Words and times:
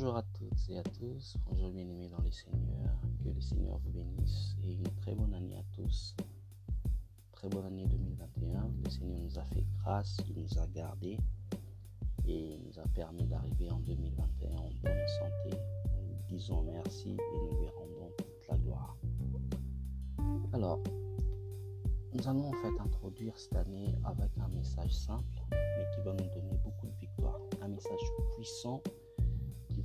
Bonjour 0.00 0.16
à 0.16 0.22
toutes 0.22 0.70
et 0.70 0.78
à 0.78 0.82
tous, 0.84 1.36
bonjour 1.44 1.72
bien-aimés 1.72 2.08
dans 2.08 2.22
les 2.22 2.30
Seigneurs, 2.30 3.00
que 3.20 3.30
le 3.30 3.40
Seigneur 3.40 3.78
vous 3.78 3.90
bénisse 3.90 4.54
et 4.62 4.74
une 4.74 4.94
très 4.94 5.12
bonne 5.12 5.34
année 5.34 5.56
à 5.56 5.64
tous. 5.74 6.14
Très 7.32 7.48
bonne 7.48 7.64
année 7.64 7.84
2021, 7.84 8.70
le 8.84 8.90
Seigneur 8.90 9.18
nous 9.18 9.38
a 9.40 9.44
fait 9.46 9.64
grâce, 9.80 10.18
il 10.28 10.40
nous 10.40 10.56
a 10.56 10.68
gardés 10.68 11.18
et 12.28 12.60
nous 12.64 12.78
a 12.78 12.86
permis 12.94 13.26
d'arriver 13.26 13.72
en 13.72 13.80
2021 13.80 14.54
en 14.54 14.70
bonne 14.84 15.08
santé. 15.18 15.58
Nous 16.06 16.28
disons 16.28 16.62
merci 16.62 17.16
et 17.16 17.38
nous 17.50 17.58
lui 17.58 17.66
rendons 17.66 18.12
toute 18.16 18.48
la 18.48 18.56
gloire. 18.56 18.96
Alors, 20.52 20.78
nous 22.12 22.28
allons 22.28 22.50
en 22.50 22.52
fait 22.52 22.80
introduire 22.80 23.36
cette 23.36 23.56
année 23.56 23.96
avec 24.04 24.30
un 24.38 24.48
message 24.50 24.92
simple 24.94 25.42
mais 25.50 25.86
qui 25.92 26.02
va 26.02 26.12
nous 26.12 26.28
donner 26.28 26.56
beaucoup 26.62 26.86
de 26.86 27.00
victoire. 27.00 27.40
Un 27.60 27.66
message 27.66 27.98
puissant 28.36 28.80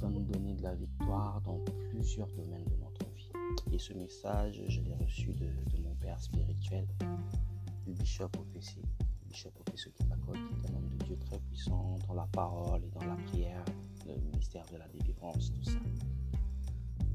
va 0.04 0.10
nous 0.10 0.24
donner 0.24 0.54
de 0.54 0.64
la 0.64 0.76
victoire 0.76 1.40
dans 1.42 1.60
plusieurs 1.90 2.28
domaines 2.34 2.66
de 2.66 2.76
notre 2.76 3.06
vie. 3.16 3.32
Et 3.72 3.80
ce 3.80 3.94
message, 3.94 4.62
je 4.68 4.82
l'ai 4.82 4.94
reçu 4.96 5.34
de, 5.34 5.48
mon 5.82 5.96
père 5.96 6.20
spirituel, 6.20 6.86
le 7.88 7.94
bishop 7.94 8.30
OPC. 8.38 8.82
Le 9.00 9.30
bishop 9.30 9.52
OPC 9.62 9.94
qui 9.94 10.04
est 10.04 10.12
un 10.12 10.76
homme 10.76 10.90
de 10.98 11.06
Dieu 11.06 11.18
très 11.18 11.40
puissant 11.40 11.96
dans 12.08 12.16
la 12.16 12.28
parole 12.34 12.84
et 12.84 12.90
dans 12.90 13.06
la 13.06 13.16
prière, 13.16 13.64
le 14.06 14.20
ministère 14.20 14.66
de 14.72 14.78
la 14.78 14.88
délivrance, 14.90 15.54
tout 15.54 15.64
ça. 15.64 15.80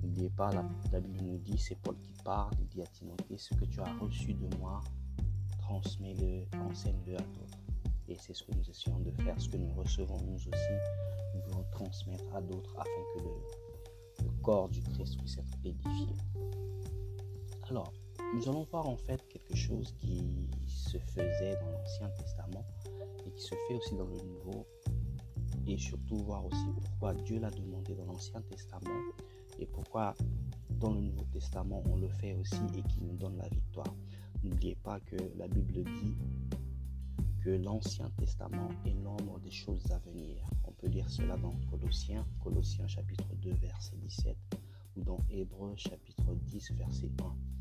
N'oubliez 0.02 0.30
pas, 0.30 0.50
la, 0.52 0.64
la, 0.90 1.00
Bible 1.00 1.20
nous 1.22 1.38
dit, 1.38 1.58
c'est 1.58 1.76
Paul 1.76 1.96
qui 2.00 2.14
parle, 2.24 2.52
il 2.58 2.68
dit 2.68 2.82
à 2.82 2.86
Timothée, 2.86 3.36
ce 3.36 3.54
que 3.54 3.66
tu 3.66 3.80
as 3.80 3.92
reçu 3.98 4.32
de 4.32 4.48
moi, 4.56 4.80
transmets-le, 5.58 6.46
enseigne-le 6.58 7.16
à 7.16 7.22
d'autres. 7.22 7.57
Et 8.08 8.16
c'est 8.18 8.32
ce 8.32 8.42
que 8.42 8.52
nous 8.52 8.70
essayons 8.70 8.98
de 9.00 9.10
faire, 9.10 9.38
ce 9.38 9.48
que 9.50 9.58
nous 9.58 9.72
recevons 9.74 10.18
nous 10.22 10.36
aussi, 10.36 10.72
nous 11.34 11.40
voulons 11.42 11.64
transmettre 11.70 12.34
à 12.34 12.40
d'autres 12.40 12.74
afin 12.78 13.02
que 13.14 13.22
le, 13.24 13.30
corps 14.42 14.68
du 14.68 14.80
Christ 14.82 15.18
puisse 15.18 15.36
être 15.36 15.58
édifié. 15.62 16.06
Alors, 17.70 17.92
nous 18.34 18.48
allons 18.48 18.64
voir 18.64 18.88
en 18.88 18.96
fait 18.96 19.26
quelque 19.28 19.54
chose 19.54 19.94
qui 19.98 20.48
se 20.66 20.96
faisait 20.98 21.54
dans 21.56 21.70
l'Ancien 21.70 22.08
Testament 22.10 22.64
et 23.26 23.30
qui 23.30 23.42
se 23.42 23.54
fait 23.68 23.74
aussi 23.74 23.94
dans 23.94 24.06
le 24.06 24.16
Nouveau 24.16 24.66
et 25.66 25.76
surtout 25.76 26.16
voir 26.16 26.46
aussi 26.46 26.64
pourquoi 26.80 27.14
Dieu 27.14 27.38
l'a 27.38 27.50
demandé 27.50 27.94
dans 27.94 28.06
l'Ancien 28.06 28.40
Testament 28.42 29.02
et 29.58 29.66
pourquoi 29.66 30.14
dans 30.70 30.94
le 30.94 31.00
Nouveau 31.00 31.24
Testament 31.32 31.82
on 31.90 31.96
le 31.96 32.08
fait 32.08 32.34
aussi 32.34 32.62
et 32.76 32.82
qui 32.82 33.02
nous 33.02 33.16
donne 33.16 33.36
la 33.36 33.48
victoire. 33.48 33.94
N'oubliez 34.42 34.76
pas 34.76 34.98
que 35.00 35.16
la 35.36 35.46
Bible 35.46 35.84
dit 35.84 36.16
que 37.42 37.50
l'Ancien 37.50 38.10
Testament 38.18 38.70
est 38.84 38.94
l'ombre 39.02 39.38
des 39.40 39.50
choses 39.50 39.90
à 39.90 39.98
venir. 39.98 40.44
On 40.64 40.72
peut 40.72 40.88
lire 40.88 41.08
cela 41.10 41.36
dans 41.36 41.54
Colossiens, 41.70 42.26
Colossiens 42.42 42.86
chapitre 42.86 43.28
2 43.42 43.52
verset 43.54 43.96
17 43.96 44.36
ou 44.96 45.02
dans 45.02 45.20
Hébreux 45.30 45.74
chapitre 45.76 46.34
10 46.34 46.72
verset 46.72 47.10
1. 47.22 47.58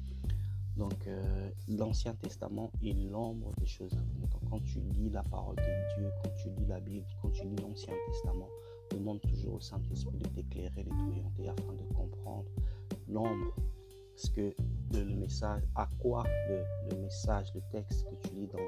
Donc 0.78 1.08
euh, 1.08 1.50
l'Ancien 1.68 2.14
Testament 2.16 2.72
est 2.84 2.94
l'ombre 2.94 3.52
des 3.58 3.66
choses 3.66 3.94
à 3.94 4.02
venir. 4.02 4.28
Donc 4.28 4.50
quand 4.50 4.64
tu 4.64 4.80
lis 4.80 5.10
la 5.10 5.24
parole 5.24 5.56
de 5.56 5.98
Dieu, 5.98 6.10
quand 6.24 6.32
tu 6.42 6.50
lis 6.50 6.68
la 6.68 6.80
Bible, 6.80 7.06
quand 7.22 7.32
tu 7.32 7.44
lis 7.44 7.56
l'Ancien 7.56 7.94
Testament, 8.08 8.50
demande 8.92 9.22
toujours 9.22 9.56
au 9.56 9.60
Saint-Esprit 9.60 10.18
de 10.18 10.28
t'éclairer, 10.28 10.84
de 10.84 10.90
t'orienter 10.90 11.50
afin 11.50 11.74
de 11.74 11.94
comprendre 11.94 12.50
l'ombre, 13.08 13.56
ce 14.16 14.30
que 14.30 14.54
le, 14.94 15.16
message, 15.16 15.64
à 15.76 15.88
quoi 16.00 16.24
le, 16.50 16.98
message, 16.98 17.54
le 17.54 17.62
texte 17.72 18.06
que 18.10 18.28
tu 18.28 18.36
lis 18.36 18.48
dans 18.48 18.60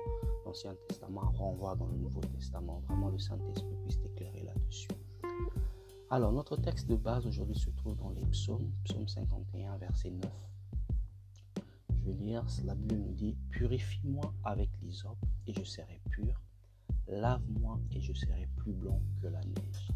l'Ancien 0.45 0.75
Testament 0.87 1.31
renvoie 1.35 1.75
dans 1.75 1.87
le 1.87 1.97
Nouveau 1.97 2.21
Testament. 2.21 2.81
Vraiment, 2.87 3.09
le 3.09 3.19
Saint-Esprit 3.19 3.75
puisse 3.83 3.99
t'éclairer 4.01 4.43
là-dessus. 4.43 4.89
Alors, 6.09 6.31
notre 6.31 6.57
texte 6.57 6.87
de 6.87 6.95
base 6.95 7.27
aujourd'hui 7.27 7.57
se 7.57 7.69
trouve 7.69 7.95
dans 7.97 8.09
les 8.09 8.25
psaumes, 8.25 8.71
psaume 8.83 9.07
51, 9.07 9.77
verset 9.77 10.09
9. 10.09 10.31
Je 11.89 12.11
vais 12.11 12.13
lire, 12.13 12.45
la 12.65 12.75
Bible 12.75 12.95
nous 12.95 13.13
dit 13.13 13.35
Purifie-moi 13.51 14.33
avec 14.43 14.69
l'hysope 14.81 15.23
et 15.45 15.53
je 15.53 15.63
serai 15.63 16.01
pur. 16.09 16.41
Lave-moi 17.07 17.79
et 17.91 18.01
je 18.01 18.13
serai 18.13 18.47
plus 18.55 18.73
blanc 18.73 19.01
que 19.21 19.27
la 19.27 19.41
neige. 19.41 19.91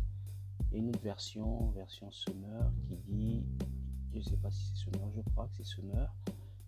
Et 0.72 0.80
une 0.80 0.90
autre 0.90 1.02
version, 1.02 1.70
version 1.72 2.12
Semeur, 2.12 2.72
qui 2.88 2.96
dit 3.08 3.44
je 4.14 4.20
ne 4.20 4.24
sais 4.24 4.38
pas 4.38 4.52
si 4.52 4.68
c'est 4.68 4.92
Semeur, 4.92 5.10
je 5.16 5.22
crois 5.32 5.48
que 5.48 5.56
c'est 5.58 5.66
Semeur, 5.66 6.14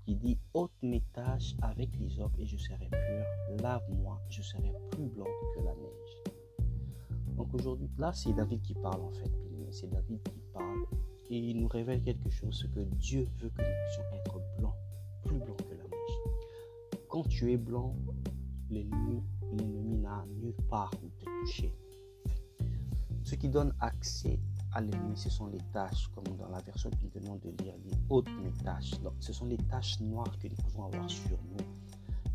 qui 0.03 0.16
dit 0.16 0.38
ôte 0.53 0.72
mes 0.81 1.01
tâches 1.13 1.56
avec 1.61 1.95
l'hysope 1.97 2.33
et 2.39 2.45
je 2.45 2.57
serai 2.57 2.88
pur, 2.89 3.61
lave-moi, 3.61 4.19
je 4.29 4.41
serai 4.41 4.73
plus 4.91 5.06
blanc 5.06 5.28
que 5.55 5.63
la 5.63 5.75
neige. 5.75 6.67
Donc 7.35 7.53
aujourd'hui, 7.53 7.89
là, 7.97 8.11
c'est 8.13 8.34
David 8.34 8.61
qui 8.61 8.73
parle 8.73 9.01
en 9.01 9.11
fait, 9.11 9.31
c'est 9.72 9.89
David 9.89 10.22
qui 10.23 10.39
parle 10.53 10.85
et 11.29 11.38
il 11.38 11.59
nous 11.59 11.67
révèle 11.67 12.01
quelque 12.01 12.29
chose, 12.29 12.55
ce 12.55 12.67
que 12.67 12.79
Dieu 12.79 13.28
veut 13.39 13.50
que 13.50 13.61
nous 13.61 13.85
puissions 13.85 14.03
être 14.13 14.41
blancs, 14.57 14.75
plus 15.23 15.38
blancs 15.38 15.57
que 15.57 15.75
la 15.75 15.84
neige. 15.84 17.01
Quand 17.09 17.28
tu 17.28 17.51
es 17.51 17.57
blanc, 17.57 17.95
l'ennemi, 18.69 19.22
n'a 20.01 20.25
nulle 20.41 20.55
part 20.69 20.91
où 21.03 21.09
te 21.19 21.25
toucher. 21.25 21.73
Ce 23.23 23.35
qui 23.35 23.50
donne 23.50 23.73
accès 23.79 24.39
l'ennemi, 24.81 25.15
ce 25.15 25.29
sont 25.29 25.47
les 25.47 25.61
tâches, 25.71 26.07
comme 26.13 26.35
dans 26.37 26.49
la 26.49 26.59
version 26.59 26.89
que 26.89 26.95
nous 27.01 27.09
venons 27.21 27.35
de 27.37 27.49
lire, 27.63 27.75
les 27.85 27.97
hautes 28.09 28.29
tâches. 28.63 28.91
Ce 29.19 29.33
sont 29.33 29.45
les 29.45 29.57
tâches 29.57 29.99
noires 29.99 30.37
que 30.39 30.47
nous 30.47 30.55
pouvons 30.55 30.85
avoir 30.85 31.09
sur 31.09 31.37
nous. 31.51 31.65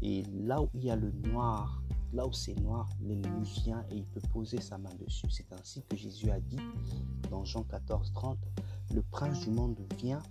Et 0.03 0.23
là 0.45 0.63
où 0.63 0.69
il 0.75 0.85
y 0.85 0.91
a 0.91 0.97
le 0.97 1.11
noir, 1.29 1.83
là 2.13 2.27
où 2.27 2.33
c'est 2.33 2.59
noir, 2.61 2.89
l'ennemi 3.03 3.43
vient 3.65 3.85
et 3.91 3.97
il 3.97 4.07
peut 4.07 4.23
poser 4.33 4.61
sa 4.61 4.79
main 4.79 4.95
dessus. 4.99 5.31
C'est 5.31 5.53
ainsi 5.53 5.83
que 5.83 5.97
Jésus 5.97 6.31
a 6.31 6.41
dit 6.41 6.61
dans 7.31 7.45
Jean 7.45 7.63
14, 7.65 8.13
30, 8.15 8.39
le 8.95 9.03
prince 9.03 9.41
du 9.41 9.51
monde 9.51 9.79
vient, 9.99 10.23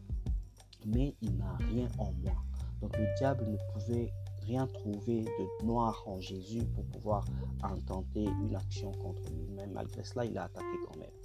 mais 0.86 1.16
il 1.22 1.38
n'a 1.38 1.56
rien 1.58 1.88
en 1.98 2.12
moi. 2.24 2.36
Donc 2.82 2.98
le 2.98 3.06
diable 3.18 3.46
ne 3.46 3.58
pouvait 3.74 4.12
rien 4.42 4.66
trouver 4.68 5.26
de 5.26 5.66
noir 5.66 6.02
en 6.08 6.20
Jésus 6.20 6.66
pour 6.74 6.86
pouvoir 6.86 7.26
intenter 7.62 8.24
une 8.24 8.56
action 8.56 8.92
contre 8.94 9.22
lui-même. 9.32 9.72
Malgré 9.74 10.04
cela, 10.04 10.26
il 10.26 10.38
a 10.38 10.46
attaqué 10.46 10.78
quand 10.88 10.98
même. 10.98 11.19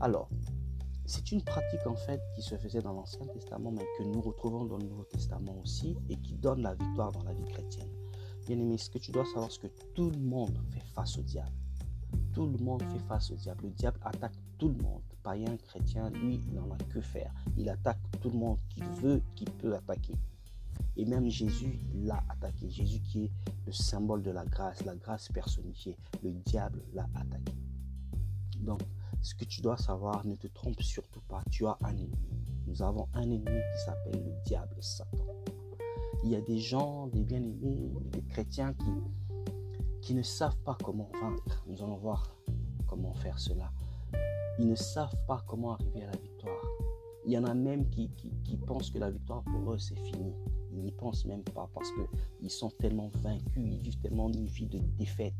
Alors, 0.00 0.28
c'est 1.06 1.32
une 1.32 1.42
pratique 1.42 1.86
en 1.86 1.94
fait 1.94 2.20
qui 2.34 2.42
se 2.42 2.56
faisait 2.56 2.82
dans 2.82 2.92
l'Ancien 2.92 3.26
Testament, 3.26 3.70
mais 3.70 3.86
que 3.98 4.04
nous 4.04 4.20
retrouvons 4.20 4.64
dans 4.64 4.76
le 4.76 4.84
Nouveau 4.84 5.04
Testament 5.04 5.56
aussi 5.62 5.96
et 6.08 6.16
qui 6.16 6.34
donne 6.34 6.62
la 6.62 6.74
victoire 6.74 7.12
dans 7.12 7.22
la 7.22 7.32
vie 7.32 7.44
chrétienne. 7.44 7.88
Bien 8.46 8.58
aimé, 8.58 8.76
ce 8.76 8.90
que 8.90 8.98
tu 8.98 9.10
dois 9.10 9.24
savoir, 9.24 9.50
c'est 9.50 9.60
que 9.60 9.82
tout 9.94 10.10
le 10.10 10.18
monde 10.18 10.58
fait 10.70 10.84
face 10.94 11.16
au 11.18 11.22
diable. 11.22 11.54
Tout 12.32 12.46
le 12.46 12.58
monde 12.58 12.82
fait 12.82 12.98
face 13.08 13.30
au 13.30 13.34
diable. 13.34 13.64
Le 13.64 13.70
diable 13.70 13.98
attaque 14.02 14.34
tout 14.58 14.68
le 14.68 14.82
monde. 14.82 15.02
Païen, 15.22 15.56
chrétien, 15.56 16.10
lui, 16.10 16.40
il 16.46 16.54
n'en 16.54 16.70
a 16.70 16.76
que 16.76 17.00
faire. 17.00 17.32
Il 17.56 17.68
attaque 17.68 17.98
tout 18.20 18.30
le 18.30 18.38
monde 18.38 18.58
qu'il 18.68 18.84
veut, 18.84 19.22
qu'il 19.34 19.50
peut 19.50 19.74
attaquer. 19.74 20.14
Et 20.96 21.04
même 21.04 21.28
Jésus 21.28 21.80
l'a 21.94 22.22
attaqué. 22.28 22.68
Jésus 22.68 23.00
qui 23.00 23.24
est 23.24 23.30
le 23.64 23.72
symbole 23.72 24.22
de 24.22 24.30
la 24.30 24.44
grâce, 24.44 24.84
la 24.84 24.94
grâce 24.94 25.28
personnifiée. 25.28 25.96
Le 26.22 26.32
diable 26.32 26.84
l'a 26.92 27.08
attaqué. 27.14 27.54
Donc, 28.66 28.82
ce 29.22 29.34
que 29.34 29.44
tu 29.44 29.62
dois 29.62 29.76
savoir, 29.76 30.26
ne 30.26 30.34
te 30.34 30.48
trompe 30.48 30.82
surtout 30.82 31.22
pas, 31.28 31.42
tu 31.50 31.66
as 31.66 31.78
un 31.82 31.96
ennemi. 31.96 32.10
Nous 32.66 32.82
avons 32.82 33.08
un 33.14 33.22
ennemi 33.22 33.44
qui 33.44 33.84
s'appelle 33.84 34.22
le 34.24 34.32
diable, 34.44 34.76
Satan. 34.80 35.24
Il 36.24 36.30
y 36.30 36.36
a 36.36 36.40
des 36.40 36.58
gens, 36.58 37.06
des 37.06 37.22
bien-aimés, 37.22 37.92
des 38.12 38.22
chrétiens 38.22 38.74
qui, 40.02 40.14
ne 40.14 40.22
savent 40.22 40.56
pas 40.58 40.76
comment 40.82 41.10
vaincre. 41.20 41.64
Nous 41.66 41.82
allons 41.82 41.96
voir 41.96 42.36
comment 42.86 43.14
faire 43.14 43.38
cela. 43.38 43.70
Ils 44.58 44.68
ne 44.68 44.74
savent 44.74 45.16
pas 45.26 45.44
comment 45.46 45.72
arriver 45.72 46.02
à 46.04 46.10
la 46.10 46.16
victoire. 46.16 46.64
Il 47.24 47.32
y 47.32 47.38
en 47.38 47.44
a 47.44 47.54
même 47.54 47.88
qui 47.88 48.08
pensent 48.66 48.90
que 48.90 48.98
la 48.98 49.10
victoire 49.10 49.42
pour 49.42 49.72
eux, 49.72 49.78
c'est 49.78 49.98
fini. 49.98 50.32
Ils 50.72 50.82
n'y 50.82 50.92
pensent 50.92 51.24
même 51.24 51.42
pas 51.42 51.68
parce 51.72 51.90
qu'ils 51.90 52.50
sont 52.50 52.70
tellement 52.70 53.10
vaincus, 53.22 53.62
ils 53.64 53.78
vivent 53.78 53.98
tellement 53.98 54.28
une 54.28 54.46
vie 54.46 54.66
de 54.66 54.78
défaite 54.98 55.34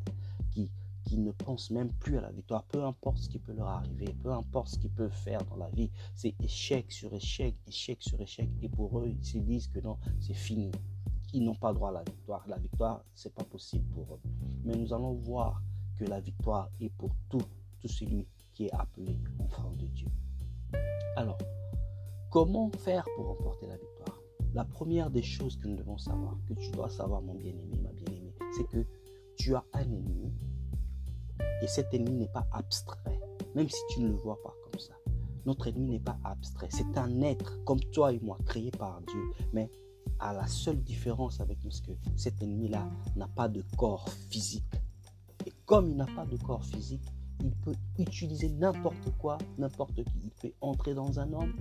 qui 0.50 0.70
qui 1.06 1.18
ne 1.18 1.30
pensent 1.30 1.70
même 1.70 1.92
plus 1.92 2.18
à 2.18 2.20
la 2.20 2.32
victoire, 2.32 2.64
peu 2.64 2.84
importe 2.84 3.18
ce 3.18 3.28
qui 3.28 3.38
peut 3.38 3.52
leur 3.52 3.68
arriver, 3.68 4.14
peu 4.22 4.32
importe 4.32 4.68
ce 4.68 4.78
qu'ils 4.78 4.90
peuvent 4.90 5.10
faire 5.10 5.42
dans 5.46 5.56
la 5.56 5.70
vie, 5.70 5.90
c'est 6.14 6.34
échec 6.42 6.90
sur 6.90 7.14
échec, 7.14 7.54
échec 7.66 8.02
sur 8.02 8.20
échec, 8.20 8.50
et 8.60 8.68
pour 8.68 8.98
eux, 8.98 9.08
ils 9.08 9.24
se 9.24 9.38
disent 9.38 9.68
que 9.68 9.78
non, 9.80 9.98
c'est 10.20 10.34
fini. 10.34 10.72
Ils 11.32 11.44
n'ont 11.44 11.54
pas 11.54 11.72
droit 11.72 11.90
à 11.90 11.92
la 11.92 12.02
victoire. 12.02 12.44
La 12.48 12.58
victoire, 12.58 13.04
c'est 13.14 13.34
pas 13.34 13.44
possible 13.44 13.84
pour 13.94 14.14
eux. 14.14 14.20
Mais 14.64 14.74
nous 14.74 14.92
allons 14.92 15.14
voir 15.14 15.62
que 15.96 16.04
la 16.04 16.20
victoire 16.20 16.68
est 16.80 16.90
pour 16.90 17.10
tout, 17.28 17.42
tout 17.80 17.88
celui 17.88 18.26
qui 18.52 18.66
est 18.66 18.72
appelé 18.72 19.18
enfant 19.38 19.72
de 19.72 19.86
Dieu. 19.86 20.08
Alors, 21.16 21.38
comment 22.30 22.70
faire 22.70 23.04
pour 23.16 23.26
remporter 23.26 23.66
la 23.66 23.76
victoire? 23.76 24.20
La 24.54 24.64
première 24.64 25.10
des 25.10 25.22
choses 25.22 25.56
que 25.56 25.68
nous 25.68 25.76
devons 25.76 25.98
savoir, 25.98 26.36
que 26.48 26.54
tu 26.54 26.70
dois 26.72 26.88
savoir, 26.88 27.22
mon 27.22 27.34
bien-aimé, 27.34 27.78
ma 27.82 27.92
bien-aimée, 27.92 28.34
c'est 28.56 28.66
que 28.68 28.86
tu 29.36 29.54
as 29.54 29.64
un 29.74 29.82
ennemi 29.82 30.32
et 31.62 31.66
cet 31.66 31.92
ennemi 31.94 32.16
n'est 32.16 32.28
pas 32.28 32.46
abstrait, 32.52 33.20
même 33.54 33.68
si 33.68 33.80
tu 33.90 34.00
ne 34.00 34.08
le 34.08 34.14
vois 34.14 34.40
pas 34.42 34.54
comme 34.64 34.80
ça. 34.80 34.94
Notre 35.44 35.68
ennemi 35.68 35.90
n'est 35.90 36.00
pas 36.00 36.18
abstrait. 36.24 36.68
C'est 36.70 36.98
un 36.98 37.22
être 37.22 37.62
comme 37.64 37.80
toi 37.80 38.12
et 38.12 38.20
moi, 38.20 38.38
créé 38.44 38.70
par 38.70 39.00
Dieu. 39.02 39.22
Mais 39.52 39.70
à 40.18 40.32
la 40.32 40.46
seule 40.46 40.82
différence 40.82 41.40
avec 41.40 41.62
nous, 41.64 41.70
c'est 41.70 41.84
que 41.84 41.92
cet 42.16 42.42
ennemi-là 42.42 42.88
n'a 43.14 43.28
pas 43.28 43.48
de 43.48 43.62
corps 43.76 44.08
physique. 44.30 44.64
Et 45.46 45.52
comme 45.64 45.88
il 45.90 45.96
n'a 45.96 46.06
pas 46.06 46.26
de 46.26 46.36
corps 46.36 46.64
physique, 46.64 47.04
il 47.44 47.52
peut 47.52 47.74
utiliser 47.98 48.48
n'importe 48.48 49.10
quoi, 49.18 49.38
n'importe 49.58 50.02
qui. 50.04 50.20
Il 50.24 50.30
peut 50.30 50.52
entrer 50.60 50.94
dans 50.94 51.20
un 51.20 51.32
homme, 51.32 51.52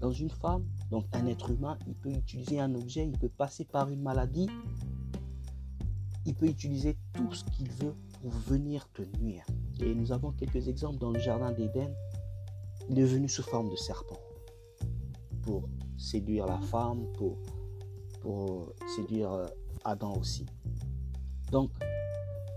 dans 0.00 0.12
une 0.12 0.30
femme, 0.30 0.64
donc 0.90 1.04
un 1.12 1.26
être 1.26 1.50
humain, 1.50 1.78
il 1.86 1.94
peut 1.94 2.10
utiliser 2.10 2.60
un 2.60 2.74
objet, 2.74 3.06
il 3.06 3.18
peut 3.18 3.28
passer 3.28 3.64
par 3.64 3.90
une 3.90 4.02
maladie, 4.02 4.48
il 6.24 6.34
peut 6.34 6.46
utiliser 6.46 6.96
tout 7.12 7.32
ce 7.34 7.44
qu'il 7.44 7.70
veut 7.70 7.94
pour 8.20 8.30
venir 8.30 8.88
te 8.92 9.02
nuire. 9.18 9.44
Et 9.80 9.94
nous 9.94 10.12
avons 10.12 10.32
quelques 10.32 10.68
exemples 10.68 10.98
dans 10.98 11.10
le 11.10 11.18
jardin 11.18 11.52
d'Éden. 11.52 11.94
Il 12.88 12.98
est 12.98 13.04
venu 13.04 13.28
sous 13.28 13.42
forme 13.42 13.70
de 13.70 13.76
serpent 13.76 14.20
pour 15.42 15.68
séduire 15.96 16.46
la 16.46 16.58
femme, 16.58 17.06
pour, 17.14 17.38
pour 18.20 18.74
séduire 18.96 19.32
euh, 19.32 19.46
Adam 19.84 20.14
aussi. 20.16 20.46
Donc, 21.50 21.70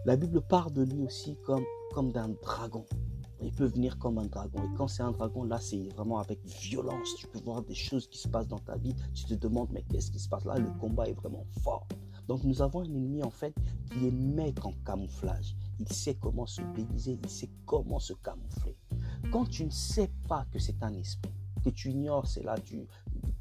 la 0.05 0.17
Bible 0.17 0.41
parle 0.41 0.73
de 0.73 0.83
lui 0.83 1.01
aussi 1.03 1.37
comme, 1.45 1.63
comme 1.93 2.11
d'un 2.11 2.29
dragon. 2.41 2.85
Il 3.41 3.51
peut 3.51 3.65
venir 3.65 3.97
comme 3.99 4.17
un 4.17 4.25
dragon. 4.25 4.63
Et 4.63 4.77
quand 4.77 4.87
c'est 4.87 5.03
un 5.03 5.11
dragon, 5.11 5.43
là, 5.43 5.59
c'est 5.59 5.89
vraiment 5.95 6.19
avec 6.19 6.39
violence. 6.45 7.15
Tu 7.17 7.27
peux 7.27 7.39
voir 7.39 7.61
des 7.61 7.75
choses 7.75 8.07
qui 8.07 8.17
se 8.17 8.27
passent 8.27 8.47
dans 8.47 8.59
ta 8.59 8.77
vie. 8.77 8.95
Tu 9.13 9.25
te 9.25 9.33
demandes, 9.33 9.69
mais 9.71 9.83
qu'est-ce 9.83 10.11
qui 10.11 10.19
se 10.19 10.29
passe 10.29 10.45
là? 10.45 10.57
Le 10.57 10.69
combat 10.79 11.07
est 11.09 11.13
vraiment 11.13 11.45
fort. 11.61 11.87
Donc 12.27 12.43
nous 12.43 12.61
avons 12.61 12.81
un 12.81 12.85
ennemi 12.85 13.23
en 13.23 13.29
fait 13.29 13.53
qui 13.91 14.07
est 14.07 14.11
maître 14.11 14.65
en 14.65 14.73
camouflage. 14.85 15.55
Il 15.79 15.87
sait 15.91 16.15
comment 16.15 16.45
se 16.45 16.61
déguiser, 16.75 17.19
il 17.21 17.29
sait 17.29 17.49
comment 17.65 17.99
se 17.99 18.13
camoufler. 18.13 18.77
Quand 19.31 19.45
tu 19.45 19.65
ne 19.65 19.71
sais 19.71 20.11
pas 20.27 20.45
que 20.51 20.59
c'est 20.59 20.81
un 20.83 20.93
esprit, 20.93 21.33
que 21.63 21.69
tu 21.69 21.89
ignores, 21.89 22.27
c'est 22.27 22.43
là, 22.43 22.55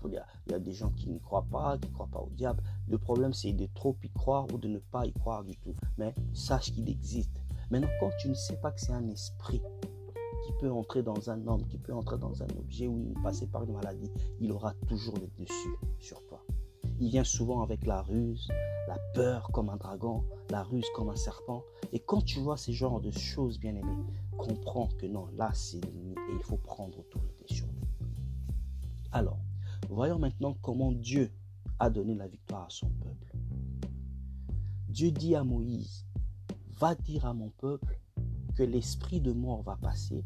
il 0.05 0.13
y, 0.13 0.55
a, 0.55 0.59
des 0.59 0.73
gens 0.73 0.91
qui 0.91 1.09
ne 1.09 1.19
croient 1.19 1.47
pas, 1.51 1.79
qui 1.79 1.89
ne 1.89 1.95
croient 1.95 2.09
pas 2.11 2.21
au 2.21 2.31
diable. 2.31 2.63
Le 2.89 2.99
problème, 2.99 3.33
c'est 3.33 3.53
de 3.53 3.67
trop 3.67 3.97
y 4.03 4.11
croire 4.11 4.47
ou 4.53 4.59
de 4.59 4.69
ne 4.69 4.79
pas 4.79 5.07
y 5.07 5.13
croire 5.13 5.45
du 5.45 5.57
tout. 5.57 5.75
Mais 5.99 6.15
sache 6.33 6.73
qu'il 6.73 6.89
existe. 6.89 7.31
Maintenant, 7.71 7.89
quand 8.01 8.11
tu 8.19 8.29
ne 8.29 8.35
sais 8.35 8.57
pas 8.57 8.73
que 8.73 8.81
c'est 8.81 8.93
un 8.93 9.09
esprit 9.09 9.63
qui 10.45 10.53
peut 10.61 10.71
entrer 10.71 11.03
dans 11.03 11.31
un 11.31 11.47
homme, 11.47 11.67
qui 11.67 11.79
peut 11.79 11.95
entrer 11.95 12.19
dans 12.19 12.43
un 12.43 12.49
objet 12.59 12.89
ou 12.89 13.15
passer 13.23 13.47
par 13.47 13.63
une 13.65 13.73
maladie, 13.73 14.11
il 14.41 14.51
aura 14.51 14.75
toujours 14.89 15.15
le 15.17 15.29
dessus 15.39 15.77
sur 15.99 16.25
toi. 16.27 16.45
Il 17.01 17.11
vient 17.11 17.25
souvent 17.25 17.63
avec 17.63 17.87
la 17.87 18.03
ruse, 18.03 18.49
la 18.89 18.99
peur 19.15 19.51
comme 19.53 19.69
un 19.69 19.77
dragon, 19.77 20.25
la 20.51 20.63
ruse 20.63 20.87
comme 20.95 21.09
un 21.09 21.17
serpent. 21.17 21.63
Et 21.93 22.01
quand 22.01 22.23
tu 22.23 22.41
vois 22.41 22.57
ces 22.57 22.73
genres 22.73 23.01
de 23.01 23.11
choses, 23.11 23.59
bien 23.59 23.75
aimé, 23.75 23.97
comprends 24.37 24.89
que 24.99 25.07
non, 25.07 25.27
là 25.37 25.51
c'est 25.55 25.85
l'ennemi 25.85 26.13
et 26.13 26.35
il 26.35 26.43
faut 26.43 26.57
prendre 26.57 26.99
autorité 26.99 27.45
sur 27.47 27.67
lui. 27.67 27.83
Alors, 29.11 29.39
voyons 29.89 30.19
maintenant 30.19 30.57
comment 30.63 30.93
Dieu 30.93 31.31
a 31.79 31.91
donné 31.91 32.15
la 32.15 32.29
victoire 32.29 32.65
à 32.67 32.71
son 32.71 32.89
peuple. 32.91 33.33
Dieu 34.89 35.11
dit 35.11 35.35
à 35.35 35.43
Moïse, 35.43 36.07
va 36.79 36.95
dire 36.95 37.27
à 37.27 37.35
mon 37.35 37.51
peuple 37.51 37.99
que 38.55 38.63
l'esprit 38.63 39.21
de 39.21 39.33
mort 39.33 39.63
va 39.63 39.77
passer 39.77 40.25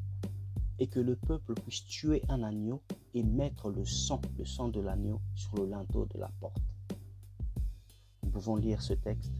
et 0.78 0.88
que 0.88 1.00
le 1.00 1.16
peuple 1.16 1.54
puisse 1.54 1.84
tuer 1.84 2.22
un 2.28 2.42
agneau 2.42 2.82
et 3.16 3.22
mettre 3.22 3.70
le 3.70 3.86
sang, 3.86 4.20
le 4.38 4.44
sang 4.44 4.68
de 4.68 4.78
l'agneau, 4.78 5.22
sur 5.34 5.56
le 5.56 5.64
linteau 5.64 6.06
de 6.12 6.18
la 6.18 6.30
porte. 6.38 6.60
Nous 8.22 8.28
pouvons 8.28 8.56
lire 8.56 8.82
ce 8.82 8.92
texte, 8.92 9.32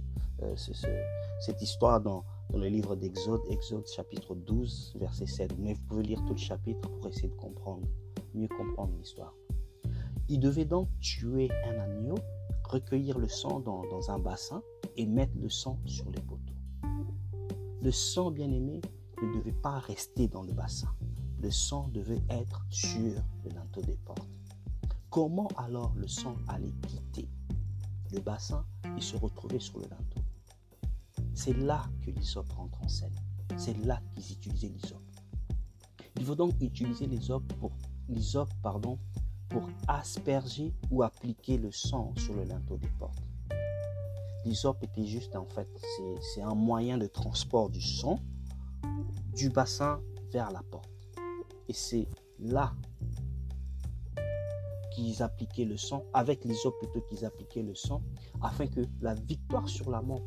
euh, 0.42 0.56
cette 0.56 1.60
histoire 1.60 2.00
dans, 2.00 2.24
le 2.54 2.68
livre 2.68 2.96
d'Exode, 2.96 3.42
Exode 3.50 3.86
chapitre 3.86 4.34
12, 4.34 4.94
verset 4.98 5.26
7. 5.26 5.58
Mais 5.58 5.74
vous 5.74 5.82
pouvez 5.82 6.04
lire 6.04 6.24
tout 6.24 6.32
le 6.32 6.38
chapitre 6.38 6.88
pour 6.88 7.08
essayer 7.08 7.28
de 7.28 7.34
comprendre, 7.34 7.86
mieux 8.34 8.48
comprendre 8.48 8.94
l'histoire. 8.96 9.34
Il 10.30 10.40
devait 10.40 10.64
donc 10.64 10.88
tuer 11.00 11.50
un 11.66 11.78
agneau, 11.78 12.14
recueillir 12.64 13.18
le 13.18 13.28
sang 13.28 13.60
dans, 13.60 13.84
dans 13.90 14.10
un 14.10 14.18
bassin 14.18 14.62
et 14.96 15.04
mettre 15.04 15.36
le 15.38 15.50
sang 15.50 15.78
sur 15.84 16.10
les 16.10 16.22
poteaux. 16.22 16.54
Le 17.82 17.92
sang, 17.92 18.30
bien 18.30 18.50
aimé, 18.50 18.80
ne 19.22 19.38
devait 19.38 19.52
pas 19.52 19.80
rester 19.80 20.28
dans 20.28 20.42
le 20.42 20.52
bassin 20.52 20.88
le 21.46 21.52
sang 21.52 21.86
devait 21.94 22.24
être 22.28 22.66
sur 22.70 23.22
le 23.44 23.50
linteau 23.54 23.80
des 23.82 23.96
portes. 23.98 24.28
Comment 25.10 25.46
alors 25.56 25.94
le 25.94 26.08
sang 26.08 26.34
allait 26.48 26.74
quitter 26.88 27.28
le 28.12 28.18
bassin 28.18 28.66
et 28.98 29.00
se 29.00 29.16
retrouver 29.16 29.60
sur 29.60 29.78
le 29.78 29.84
linteau 29.84 30.20
C'est 31.34 31.56
là 31.56 31.88
que 32.02 32.10
l'hysope 32.10 32.50
rentre 32.50 32.82
en 32.82 32.88
scène. 32.88 33.14
C'est 33.56 33.78
là 33.84 34.02
qu'ils 34.12 34.32
utilisaient 34.32 34.70
l'hysope. 34.70 35.04
Il 36.16 36.24
faut 36.24 36.34
donc 36.34 36.60
utiliser 36.60 37.06
l'hysope 37.06 37.46
pour, 37.60 37.70
pardon, 38.60 38.98
pour 39.48 39.68
asperger 39.86 40.74
ou 40.90 41.04
appliquer 41.04 41.58
le 41.58 41.70
sang 41.70 42.12
sur 42.16 42.34
le 42.34 42.42
linteau 42.42 42.76
des 42.76 42.90
portes. 42.98 43.22
L'hysope 44.44 44.82
était 44.82 45.06
juste, 45.06 45.36
en 45.36 45.46
fait, 45.46 45.68
c'est 46.34 46.42
un 46.42 46.56
moyen 46.56 46.98
de 46.98 47.06
transport 47.06 47.70
du 47.70 47.80
sang 47.80 48.18
du 49.36 49.48
bassin 49.48 50.00
vers 50.32 50.50
la 50.50 50.64
porte. 50.64 50.95
Et 51.68 51.72
c'est 51.72 52.08
là 52.38 52.72
qu'ils 54.92 55.22
appliquaient 55.22 55.64
le 55.64 55.76
sang, 55.76 56.04
avec 56.14 56.44
les 56.44 56.64
autres 56.64 56.78
plutôt 56.78 57.02
qu'ils 57.02 57.24
appliquaient 57.24 57.62
le 57.62 57.74
sang, 57.74 58.02
afin 58.42 58.66
que 58.66 58.80
la 59.00 59.14
victoire 59.14 59.68
sur 59.68 59.90
la 59.90 60.00
mort 60.00 60.22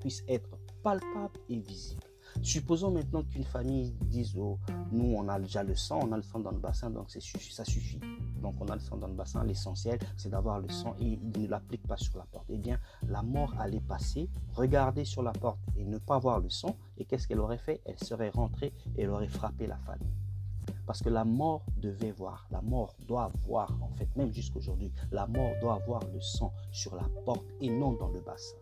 puisse 0.00 0.22
être 0.28 0.56
palpable 0.82 1.38
et 1.48 1.58
visible. 1.58 2.02
Supposons 2.42 2.90
maintenant 2.90 3.22
qu'une 3.22 3.44
famille 3.44 3.92
dise 4.02 4.36
oh, 4.36 4.58
nous 4.90 5.14
on 5.16 5.28
a 5.28 5.38
déjà 5.38 5.62
le 5.62 5.74
sang, 5.74 6.00
on 6.02 6.12
a 6.12 6.16
le 6.16 6.22
sang 6.22 6.40
dans 6.40 6.50
le 6.50 6.58
bassin, 6.58 6.90
donc 6.90 7.10
ça 7.10 7.64
suffit. 7.64 8.00
Donc 8.40 8.56
on 8.60 8.66
a 8.66 8.74
le 8.74 8.80
sang 8.80 8.96
dans 8.96 9.06
le 9.06 9.14
bassin, 9.14 9.44
l'essentiel 9.44 9.98
c'est 10.16 10.30
d'avoir 10.30 10.60
le 10.60 10.68
sang 10.68 10.94
et 10.98 11.04
il 11.04 11.42
ne 11.42 11.46
l'applique 11.46 11.86
pas 11.86 11.96
sur 11.96 12.18
la 12.18 12.24
porte. 12.24 12.46
Eh 12.50 12.58
bien, 12.58 12.78
la 13.08 13.22
mort 13.22 13.54
allait 13.58 13.80
passer, 13.80 14.28
regarder 14.52 15.04
sur 15.04 15.22
la 15.22 15.32
porte 15.32 15.60
et 15.76 15.84
ne 15.84 15.98
pas 15.98 16.18
voir 16.18 16.40
le 16.40 16.50
sang. 16.50 16.76
Et 16.98 17.04
qu'est-ce 17.04 17.28
qu'elle 17.28 17.40
aurait 17.40 17.58
fait? 17.58 17.80
Elle 17.84 17.98
serait 17.98 18.30
rentrée 18.30 18.72
et 18.96 19.02
elle 19.02 19.10
aurait 19.10 19.28
frappé 19.28 19.66
la 19.66 19.78
famille. 19.78 20.12
Parce 20.86 21.02
que 21.02 21.08
la 21.08 21.24
mort 21.24 21.64
devait 21.78 22.12
voir, 22.12 22.46
la 22.50 22.60
mort 22.60 22.94
doit 23.06 23.32
voir, 23.46 23.76
en 23.80 23.88
fait, 23.96 24.08
même 24.16 24.32
jusqu'aujourd'hui, 24.32 24.92
la 25.10 25.26
mort 25.26 25.52
doit 25.60 25.78
voir 25.86 26.02
le 26.12 26.20
sang 26.20 26.52
sur 26.72 26.94
la 26.94 27.08
porte 27.24 27.46
et 27.60 27.70
non 27.70 27.92
dans 27.92 28.08
le 28.08 28.20
bassin. 28.20 28.56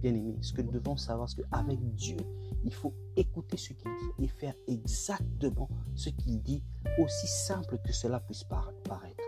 Bien 0.00 0.14
aimé, 0.14 0.36
ce 0.40 0.52
que 0.52 0.62
nous 0.62 0.70
devons 0.70 0.96
savoir, 0.96 1.28
c'est 1.28 1.42
qu'avec 1.42 1.78
Dieu, 1.94 2.16
il 2.64 2.72
faut 2.72 2.94
écouter 3.16 3.56
ce 3.56 3.72
qu'il 3.72 3.90
dit 3.90 4.24
et 4.24 4.28
faire 4.28 4.54
exactement 4.66 5.68
ce 5.94 6.08
qu'il 6.10 6.40
dit, 6.40 6.62
aussi 6.98 7.26
simple 7.26 7.78
que 7.84 7.92
cela 7.92 8.20
puisse 8.20 8.44
paraître. 8.44 9.22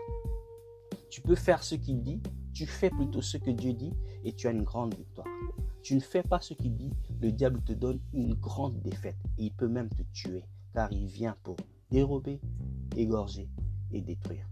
Tu 1.09 1.21
peux 1.21 1.35
faire 1.35 1.61
ce 1.61 1.75
qu'il 1.75 2.01
dit, 2.01 2.21
tu 2.53 2.65
fais 2.65 2.89
plutôt 2.89 3.21
ce 3.21 3.37
que 3.37 3.51
Dieu 3.51 3.73
dit 3.73 3.93
et 4.23 4.33
tu 4.33 4.47
as 4.47 4.51
une 4.51 4.63
grande 4.63 4.95
victoire. 4.95 5.27
Tu 5.83 5.95
ne 5.95 5.99
fais 5.99 6.23
pas 6.23 6.39
ce 6.39 6.53
qu'il 6.53 6.75
dit, 6.77 6.93
le 7.19 7.31
diable 7.31 7.61
te 7.63 7.73
donne 7.73 7.99
une 8.13 8.33
grande 8.35 8.79
défaite 8.81 9.17
et 9.37 9.45
il 9.45 9.51
peut 9.51 9.67
même 9.67 9.89
te 9.89 10.03
tuer 10.13 10.45
car 10.73 10.91
il 10.91 11.07
vient 11.07 11.35
pour 11.43 11.57
dérober, 11.91 12.39
égorger 12.95 13.49
et 13.91 14.01
détruire. 14.01 14.47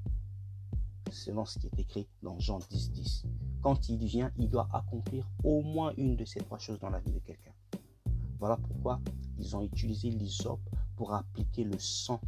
Selon 1.10 1.46
ce 1.46 1.58
qui 1.58 1.67
est 1.67 1.79
écrit 1.79 2.08
dans 2.22 2.38
Jean 2.38 2.60
10, 2.69 2.91
10. 2.91 3.25
Quand 3.62 3.89
il 3.89 4.05
vient, 4.05 4.31
il 4.38 4.50
doit 4.50 4.67
accomplir 4.74 5.27
au 5.43 5.62
moins 5.62 5.93
une 5.98 6.15
de 6.15 6.25
ces 6.25 6.41
trois 6.41 6.60
choses 6.60 6.79
dans 6.79 6.89
la 6.89 7.00
vie 7.00 7.12
de 7.12 7.19
quelqu'un. 7.19 7.53
Voilà 8.39 8.58
pourquoi 8.58 9.01
ils 9.38 9.55
ont 9.55 9.62
utilisé 9.63 10.10
l'hysope 10.10 10.69
pour 10.96 11.13
appliquer 11.13 11.63
le 11.63 11.79
sang 11.79 12.22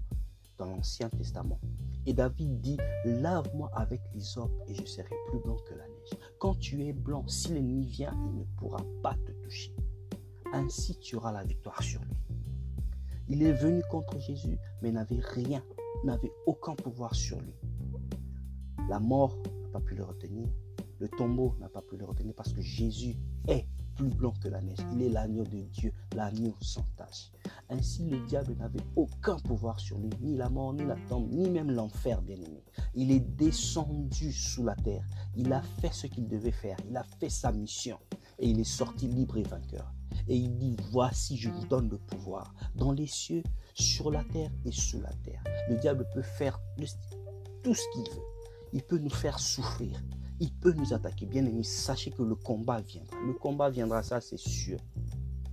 dans 0.57 0.65
l'Ancien 0.65 1.09
Testament. 1.09 1.59
Et 2.05 2.13
David 2.13 2.59
dit, 2.61 2.77
lave-moi 3.05 3.69
avec 3.73 4.01
l'hysope 4.13 4.51
et 4.67 4.73
je 4.73 4.85
serai 4.85 5.15
plus 5.29 5.39
blanc 5.39 5.57
que 5.67 5.75
la 5.75 5.87
neige. 5.87 6.19
Quand 6.39 6.55
tu 6.55 6.83
es 6.83 6.93
blanc, 6.93 7.27
si 7.27 7.53
l'ennemi 7.53 7.85
vient, 7.85 8.13
il 8.25 8.39
ne 8.39 8.43
pourra 8.57 8.83
pas 9.03 9.15
te 9.15 9.31
toucher. 9.43 9.75
Ainsi 10.53 10.97
tu 10.99 11.15
auras 11.15 11.31
la 11.31 11.43
victoire 11.43 11.81
sur 11.83 12.01
lui. 12.01 12.30
Il 13.33 13.43
est 13.43 13.53
venu 13.53 13.81
contre 13.89 14.19
Jésus, 14.19 14.57
mais 14.81 14.91
n'avait 14.91 15.21
rien, 15.21 15.63
n'avait 16.03 16.33
aucun 16.45 16.75
pouvoir 16.75 17.15
sur 17.15 17.39
lui. 17.39 17.55
La 18.89 18.99
mort 18.99 19.37
n'a 19.63 19.69
pas 19.69 19.79
pu 19.79 19.95
le 19.95 20.03
retenir. 20.03 20.49
Le 20.99 21.07
tombeau 21.07 21.55
n'a 21.61 21.69
pas 21.69 21.81
pu 21.81 21.95
le 21.95 22.03
retenir 22.03 22.33
parce 22.35 22.51
que 22.51 22.59
Jésus 22.59 23.15
est 23.47 23.69
plus 23.95 24.09
blanc 24.09 24.33
que 24.43 24.49
la 24.49 24.59
neige. 24.59 24.79
Il 24.91 25.01
est 25.01 25.07
l'agneau 25.07 25.45
de 25.45 25.61
Dieu, 25.61 25.93
l'agneau 26.13 26.53
sans 26.59 26.85
tache. 26.97 27.31
Ainsi, 27.69 28.05
le 28.09 28.19
diable 28.25 28.53
n'avait 28.57 28.83
aucun 28.97 29.37
pouvoir 29.37 29.79
sur 29.79 29.97
lui, 29.97 30.09
ni 30.19 30.35
la 30.35 30.49
mort, 30.49 30.73
ni 30.73 30.83
la 30.83 30.97
tombe, 31.07 31.31
ni 31.31 31.49
même 31.49 31.71
l'enfer, 31.71 32.21
bien-aimé. 32.21 32.65
Il 32.95 33.11
est 33.11 33.21
descendu 33.21 34.33
sous 34.33 34.65
la 34.65 34.75
terre. 34.75 35.07
Il 35.37 35.53
a 35.53 35.61
fait 35.79 35.93
ce 35.93 36.07
qu'il 36.07 36.27
devait 36.27 36.51
faire. 36.51 36.75
Il 36.89 36.97
a 36.97 37.03
fait 37.03 37.29
sa 37.29 37.53
mission. 37.53 37.97
Et 38.39 38.49
il 38.49 38.59
est 38.59 38.65
sorti 38.65 39.07
libre 39.07 39.37
et 39.37 39.43
vainqueur. 39.43 39.93
Et 40.31 40.37
il 40.37 40.57
dit, 40.57 40.77
voici, 40.91 41.35
je 41.35 41.49
vous 41.49 41.67
donne 41.67 41.89
le 41.89 41.97
pouvoir 41.97 42.55
dans 42.75 42.93
les 42.93 43.05
cieux, 43.05 43.43
sur 43.73 44.09
la 44.09 44.23
terre 44.23 44.49
et 44.63 44.71
sous 44.71 45.01
la 45.01 45.11
terre. 45.25 45.43
Le 45.67 45.75
diable 45.75 46.07
peut 46.13 46.21
faire 46.21 46.57
tout 47.63 47.75
ce 47.75 47.83
qu'il 47.91 48.09
veut. 48.15 48.23
Il 48.71 48.81
peut 48.81 48.97
nous 48.97 49.09
faire 49.09 49.37
souffrir. 49.39 50.01
Il 50.39 50.53
peut 50.53 50.71
nous 50.71 50.93
attaquer. 50.93 51.25
Bien 51.25 51.45
aimé, 51.45 51.63
sachez 51.63 52.11
que 52.11 52.23
le 52.23 52.35
combat 52.35 52.79
viendra. 52.79 53.17
Le 53.27 53.33
combat 53.33 53.69
viendra, 53.69 54.03
ça 54.03 54.21
c'est 54.21 54.39
sûr. 54.39 54.79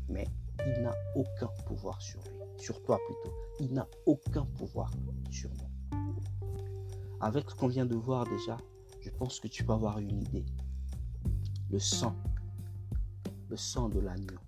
Mais 0.08 0.28
il 0.64 0.80
n'a 0.80 0.94
aucun 1.16 1.48
pouvoir 1.66 2.00
sur 2.00 2.22
lui. 2.22 2.38
Sur 2.56 2.80
toi 2.84 3.00
plutôt. 3.04 3.34
Il 3.58 3.74
n'a 3.74 3.88
aucun 4.06 4.44
pouvoir 4.44 4.92
sur 5.28 5.50
nous. 5.50 5.98
Avec 7.20 7.50
ce 7.50 7.56
qu'on 7.56 7.66
vient 7.66 7.86
de 7.86 7.96
voir 7.96 8.28
déjà, 8.28 8.56
je 9.00 9.10
pense 9.10 9.40
que 9.40 9.48
tu 9.48 9.64
peux 9.64 9.72
avoir 9.72 9.98
une 9.98 10.20
idée. 10.20 10.46
Le 11.68 11.80
sang, 11.80 12.14
le 13.48 13.56
sang 13.56 13.88
de 13.88 13.98
l'agneau 13.98 14.38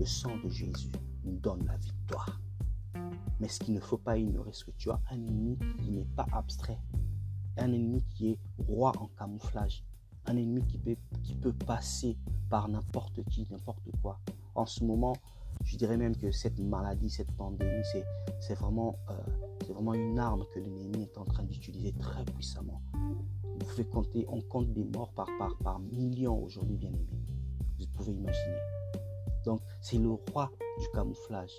le 0.00 0.06
sang 0.06 0.34
de 0.42 0.48
Jésus 0.48 0.90
nous 1.24 1.36
donne 1.40 1.62
la 1.66 1.76
victoire. 1.76 2.40
Mais 3.38 3.48
ce 3.48 3.60
qu'il 3.60 3.74
ne 3.74 3.80
faut 3.80 3.98
pas 3.98 4.16
ignorer, 4.16 4.50
c'est 4.54 4.64
que 4.64 4.70
tu 4.78 4.90
as 4.90 4.98
un 5.10 5.16
ennemi 5.16 5.58
qui 5.78 5.90
n'est 5.90 6.06
pas 6.16 6.26
abstrait. 6.32 6.78
Un 7.58 7.70
ennemi 7.70 8.02
qui 8.08 8.30
est 8.30 8.38
roi 8.66 8.92
en 8.98 9.08
camouflage. 9.18 9.84
Un 10.24 10.38
ennemi 10.38 10.62
qui 10.66 10.78
peut, 10.78 10.96
qui 11.22 11.34
peut 11.34 11.52
passer 11.52 12.16
par 12.48 12.68
n'importe 12.68 13.22
qui, 13.24 13.46
n'importe 13.50 13.90
quoi. 14.00 14.18
En 14.54 14.64
ce 14.64 14.84
moment, 14.84 15.14
je 15.64 15.76
dirais 15.76 15.98
même 15.98 16.16
que 16.16 16.30
cette 16.30 16.58
maladie, 16.58 17.10
cette 17.10 17.32
pandémie, 17.32 17.84
c'est 18.40 18.54
vraiment, 18.54 18.96
euh, 19.10 19.68
vraiment 19.68 19.92
une 19.92 20.18
arme 20.18 20.46
que 20.54 20.60
l'ennemi 20.60 21.02
est 21.02 21.18
en 21.18 21.26
train 21.26 21.42
d'utiliser 21.42 21.92
très 21.92 22.24
puissamment. 22.24 22.80
Vous 22.94 23.66
pouvez 23.66 23.84
compter, 23.84 24.24
on 24.28 24.40
compte 24.40 24.72
des 24.72 24.84
morts 24.84 25.12
par, 25.12 25.28
par, 25.38 25.58
par 25.58 25.78
millions 25.78 26.42
aujourd'hui, 26.42 26.78
bien 26.78 26.88
aimés. 26.88 27.20
Vous 27.78 27.86
pouvez 27.88 28.12
imaginer. 28.12 28.79
C'est 29.80 29.98
le 29.98 30.10
roi 30.10 30.50
du 30.78 30.88
camouflage. 30.92 31.58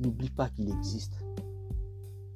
N'oublie 0.00 0.30
pas 0.30 0.48
qu'il 0.50 0.68
existe. 0.70 1.20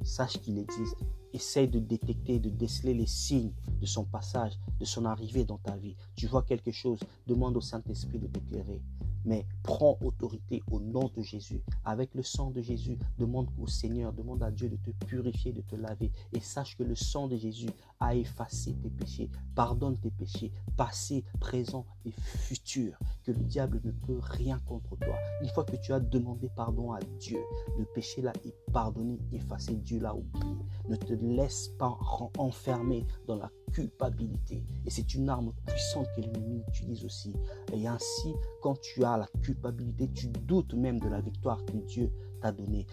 Sache 0.03 0.41
qu'il 0.41 0.59
existe. 0.59 1.05
Essaye 1.35 1.69
de 1.69 1.81
détecter, 1.81 2.39
de 2.39 2.49
déceler 2.49 2.95
les 2.95 3.07
signes 3.07 3.53
de 3.81 3.87
son 3.87 4.05
passage, 4.05 4.59
de 4.81 4.87
son 4.87 5.05
arrivée 5.05 5.45
dans 5.45 5.59
ta 5.59 5.77
vie. 5.77 5.97
Tu 6.17 6.27
vois 6.27 6.43
quelque 6.43 6.71
chose, 6.71 7.01
demande 7.27 7.57
au 7.59 7.61
Saint-Esprit 7.61 8.19
de 8.19 8.29
t'éclairer 8.29 8.81
mais 9.25 9.47
prends 9.63 9.99
autorité 10.03 10.63
au 10.71 10.81
nom 10.81 11.11
de 11.17 11.23
Jésus. 11.23 11.63
Avec 11.85 12.15
le 12.15 12.23
sang 12.23 12.51
de 12.51 12.61
Jésus, 12.61 12.99
demande 13.19 13.49
au 13.59 13.67
Seigneur, 13.67 14.13
demande 14.13 14.43
à 14.43 14.51
Dieu 14.51 14.69
de 14.69 14.77
te 14.77 14.91
purifier, 15.07 15.53
de 15.53 15.63
te 15.63 15.77
laver. 15.77 16.11
Et 16.33 16.41
sache 16.41 16.77
que 16.77 16.83
le 16.83 16.95
sang 16.95 17.29
de 17.29 17.37
Jésus 17.37 17.71
a 18.01 18.15
effacé 18.15 18.75
tes 18.75 18.91
péchés, 18.91 19.31
pardonne 19.55 19.97
tes 19.99 20.11
péchés, 20.11 20.53
passés, 20.77 21.25
présents 21.41 21.87
et 22.05 22.13
futurs. 22.13 22.99
Que 23.25 23.33
le 23.33 23.41
diable 23.41 23.81
ne 23.85 23.93
peut 23.93 24.19
rien 24.21 24.61
contre 24.67 24.97
toi. 24.97 25.17
Une 25.43 25.49
fois 25.49 25.65
que 25.65 25.77
tu 25.77 25.93
as 25.93 26.01
demandé 26.01 26.51
pardon 26.55 26.93
à 26.93 27.01
Dieu, 27.19 27.39
le 27.79 27.85
péché 27.87 28.21
là 28.21 28.33
est 28.45 28.55
pardonné, 28.73 29.19
effacé, 29.33 29.75
Dieu 29.75 30.01
l'a 30.01 30.15
oublié. 30.15 30.55
Laisse 31.25 31.69
pas 31.79 31.99
enfermer 32.39 33.07
dans 33.27 33.37
la 33.37 33.51
culpabilité. 33.73 34.65
Et 34.87 34.91
c'est 34.91 35.15
une 35.15 35.29
arme 35.29 35.53
puissante 35.67 36.07
que 36.17 36.21
l'ennemi 36.21 36.63
utilise 36.69 37.05
aussi. 37.05 37.35
Et 37.73 37.87
ainsi, 37.87 38.35
quand 38.63 38.81
tu 38.81 39.05
as 39.05 39.17
la 39.17 39.27
culpabilité, 39.43 40.11
tu 40.13 40.29
doutes 40.29 40.75
même 40.75 41.01
de 41.01 41.09
la 41.09 41.21
victoire 41.21 41.65
que 41.65 41.77
Dieu 41.79 42.13
t'a 42.41 42.53
donnée. 42.53 42.87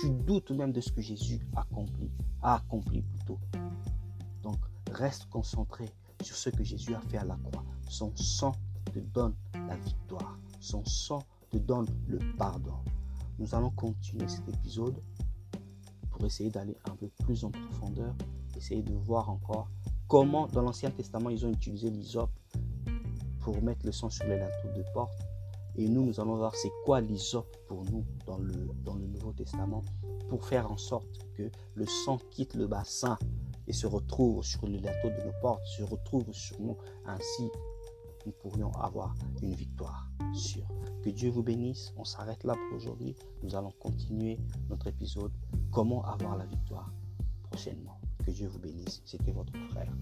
Tu 0.00 0.10
doutes 0.10 0.50
même 0.50 0.72
de 0.72 0.80
ce 0.80 0.92
que 0.92 1.00
Jésus 1.00 1.40
accompli, 1.54 2.10
a 2.42 2.56
accompli 2.56 3.02
plutôt. 3.02 3.38
Donc, 4.42 4.58
reste 4.92 5.28
concentré 5.30 5.86
sur 6.22 6.36
ce 6.36 6.50
que 6.50 6.64
Jésus 6.64 6.94
a 6.94 7.00
fait 7.00 7.18
à 7.18 7.24
la 7.24 7.36
croix. 7.36 7.64
Son 7.88 8.14
sang 8.16 8.52
te 8.92 8.98
donne 8.98 9.34
la 9.54 9.76
victoire. 9.76 10.38
Son 10.60 10.84
sang 10.84 11.22
te 11.50 11.58
donne 11.58 11.86
le 12.08 12.18
pardon. 12.36 12.74
Nous 13.38 13.54
allons 13.54 13.70
continuer 13.70 14.28
cet 14.28 14.48
épisode 14.48 15.02
pour 16.16 16.24
essayer 16.24 16.50
d'aller 16.50 16.76
un 16.90 16.96
peu 16.96 17.08
plus 17.24 17.44
en 17.44 17.50
profondeur, 17.50 18.14
essayer 18.56 18.82
de 18.82 18.94
voir 18.94 19.28
encore 19.28 19.68
comment 20.08 20.46
dans 20.46 20.62
l'Ancien 20.62 20.90
Testament 20.90 21.28
ils 21.28 21.44
ont 21.44 21.50
utilisé 21.50 21.90
l'hysope 21.90 22.30
pour 23.40 23.62
mettre 23.62 23.84
le 23.84 23.92
sang 23.92 24.08
sur 24.08 24.26
les 24.26 24.38
linteaux 24.38 24.72
de 24.74 24.82
porte. 24.94 25.12
Et 25.76 25.88
nous, 25.90 26.06
nous 26.06 26.18
allons 26.18 26.36
voir 26.36 26.54
c'est 26.54 26.72
quoi 26.86 27.02
l'hysope 27.02 27.54
pour 27.68 27.84
nous 27.84 28.04
dans 28.24 28.38
le, 28.38 28.54
Nouveau 29.12 29.32
Testament 29.32 29.82
pour 30.30 30.44
faire 30.46 30.70
en 30.70 30.78
sorte 30.78 31.18
que 31.34 31.50
le 31.74 31.86
sang 31.86 32.18
quitte 32.30 32.54
le 32.54 32.66
bassin 32.66 33.18
et 33.66 33.74
se 33.74 33.86
retrouve 33.86 34.42
sur 34.42 34.66
le 34.66 34.78
linteau 34.78 35.10
de 35.10 35.26
nos 35.26 35.32
portes, 35.42 35.66
se 35.66 35.82
retrouve 35.82 36.32
sur 36.32 36.58
nous. 36.60 36.76
Ainsi, 37.04 37.50
nous 38.26 38.32
pourrions 38.32 38.72
avoir 38.72 39.14
une 39.42 39.54
victoire 39.54 40.10
sûre. 40.34 40.68
Que 41.02 41.10
Dieu 41.10 41.30
vous 41.30 41.42
bénisse. 41.42 41.94
On 41.96 42.04
s'arrête 42.04 42.42
là 42.44 42.54
pour 42.54 42.76
aujourd'hui. 42.76 43.14
Nous 43.42 43.54
allons 43.54 43.72
continuer 43.78 44.38
notre 44.68 44.88
épisode 44.88 45.32
Comment 45.70 46.04
avoir 46.04 46.36
la 46.36 46.46
victoire 46.46 46.92
prochainement. 47.44 48.00
Que 48.24 48.30
Dieu 48.32 48.48
vous 48.48 48.58
bénisse. 48.58 49.02
C'était 49.04 49.32
votre 49.32 49.52
frère. 49.70 49.92